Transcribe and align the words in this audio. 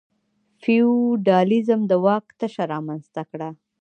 فیوډالېزم 0.61 1.81
د 1.87 1.91
واک 2.03 2.25
تشه 2.39 2.63
رامنځته 2.73 3.21
کړه. 3.31 3.49